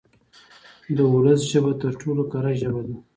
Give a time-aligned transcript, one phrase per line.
[0.95, 2.95] د ولس ژبه تر ټولو کره ژبه ده.